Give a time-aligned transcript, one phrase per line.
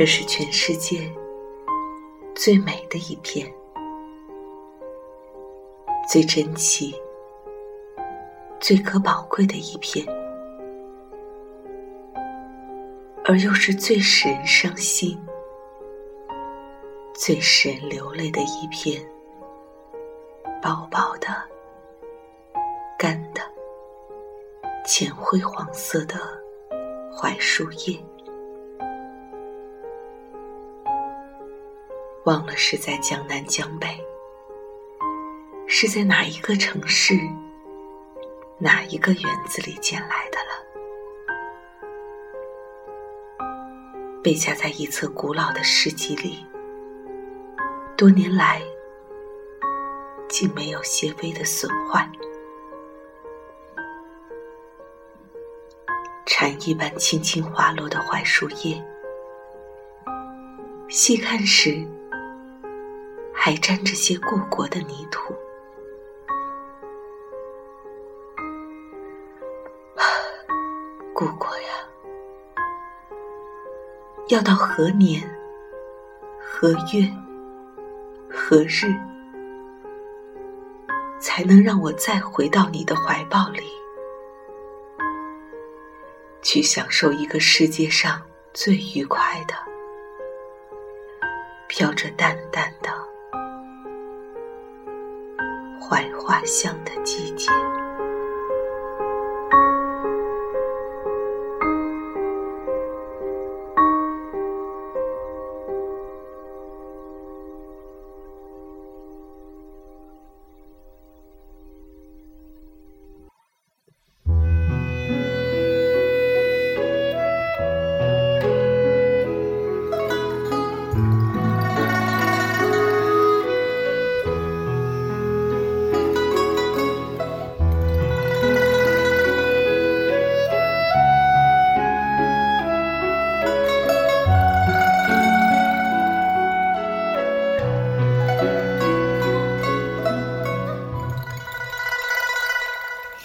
[0.00, 1.12] 这是全世界
[2.34, 3.46] 最美的一片，
[6.08, 6.98] 最珍奇、
[8.58, 10.02] 最可宝贵的一片，
[13.26, 15.22] 而又是最使人伤心、
[17.14, 19.06] 最使人流泪的一片，
[20.62, 21.28] 薄薄的、
[22.98, 23.42] 干的、
[24.86, 26.14] 浅灰黄色的
[27.12, 28.02] 槐树叶。
[32.24, 33.88] 忘了是在江南江北，
[35.66, 37.18] 是在哪一个城市、
[38.58, 40.50] 哪一个园子里捡来的了。
[44.22, 46.44] 被夹在一册古老的诗集里，
[47.96, 48.60] 多年来
[50.28, 52.06] 竟没有些微的损坏。
[56.26, 58.84] 蝉一般轻轻滑落的槐树叶，
[60.90, 61.82] 细看时。
[63.42, 65.34] 还沾着些故国的泥土。
[71.14, 71.72] 故国呀，
[74.28, 75.22] 要到何年、
[76.38, 77.10] 何月、
[78.30, 78.94] 何日，
[81.18, 83.62] 才能让我再回到你的怀抱里，
[86.42, 88.20] 去享受一个世界上
[88.52, 89.54] 最愉快的、
[91.68, 93.08] 飘着淡淡的。
[95.90, 97.50] 槐花香的季节。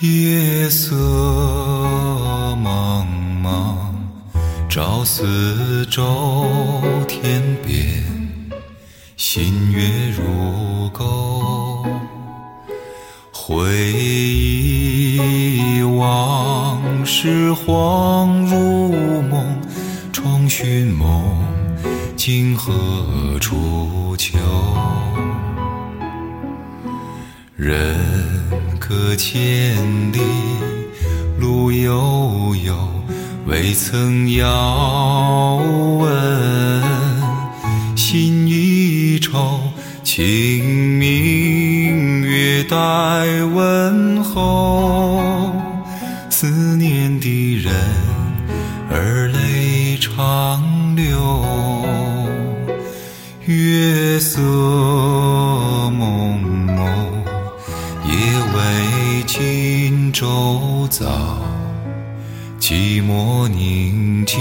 [0.06, 0.96] 夜色
[2.64, 3.04] 茫
[3.42, 3.76] 茫，
[4.70, 6.46] 照四周
[7.08, 8.04] 天边，
[9.18, 9.82] 新月
[10.16, 11.84] 如钩，
[13.32, 19.60] 回忆往事恍如梦，
[20.14, 21.24] 重寻梦
[22.16, 24.38] 境何处求？
[27.58, 27.98] 人
[28.88, 29.76] 隔千
[30.12, 30.20] 里，
[31.40, 32.76] 路悠悠，
[33.48, 35.60] 未曾遥
[36.00, 36.84] 问。
[37.96, 39.60] 心已愁，
[40.04, 42.78] 清明月待
[43.56, 45.52] 问候。
[46.30, 46.48] 思
[46.78, 47.74] 念的人
[48.92, 51.44] 儿泪长流，
[53.48, 55.15] 月色。
[60.18, 61.06] 周遭
[62.58, 64.40] 寂寞宁静，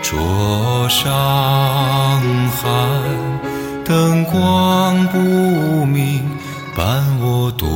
[0.00, 1.12] 桌上
[2.48, 2.88] 寒，
[3.84, 5.18] 灯光不
[5.84, 6.22] 明，
[6.74, 7.68] 伴我独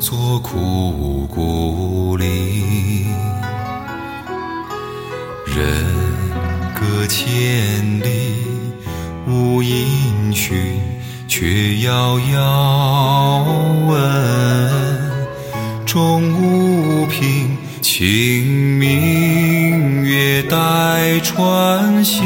[0.00, 3.06] 坐枯孤零。
[5.46, 5.86] 人
[6.74, 8.34] 隔千里，
[9.28, 10.80] 无音讯。
[11.28, 12.40] 却遥遥
[16.36, 17.56] 终无凭。
[17.80, 22.24] 清明月待穿行，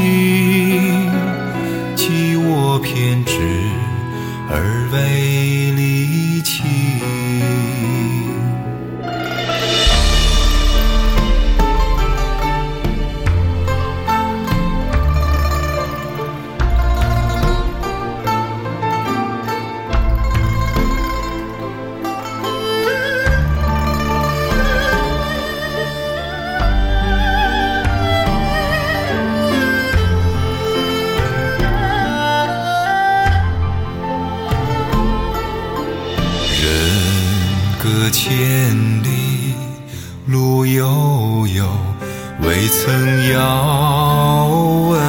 [37.82, 39.54] 隔千里，
[40.26, 41.66] 路悠悠，
[42.42, 44.46] 未曾遥
[44.90, 45.00] 问。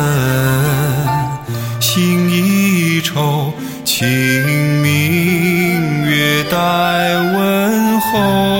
[1.81, 3.51] 心已愁，
[3.83, 4.07] 清
[4.81, 6.57] 明月待
[7.17, 8.50] 问候。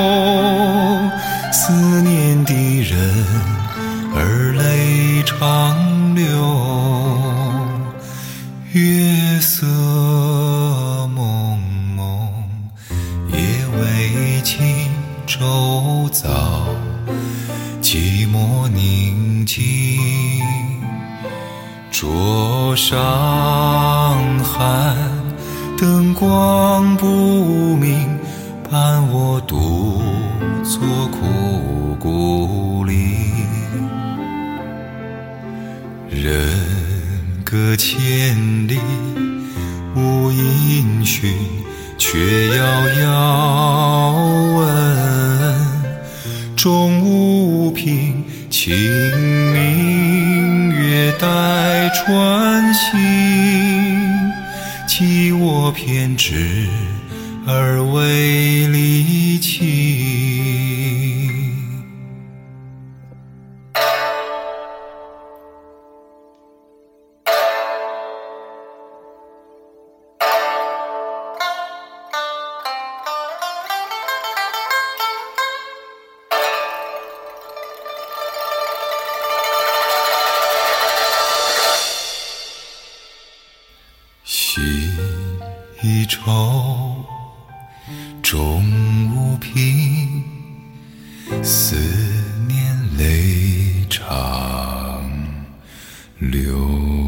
[15.42, 16.30] 周遭，
[17.82, 19.66] 寂寞宁静，
[21.90, 22.96] 桌上
[24.44, 24.96] 寒，
[25.80, 28.08] 灯光不明，
[28.70, 30.00] 伴我独
[30.64, 33.18] 坐枯谷里，
[36.08, 36.56] 人
[37.44, 38.80] 隔千里，
[39.96, 41.34] 无音讯。
[42.04, 44.16] 却遥遥
[44.58, 44.81] 问，
[46.62, 48.72] 终无凭，清
[49.52, 53.00] 明月待穿行，
[54.88, 56.68] 寄我偏执
[57.48, 61.21] 而为离情。
[84.54, 84.62] 情
[85.82, 87.06] 一愁，
[88.22, 88.62] 终
[89.16, 90.22] 无凭，
[91.42, 91.78] 思
[92.50, 95.10] 念泪长
[96.20, 97.01] 流。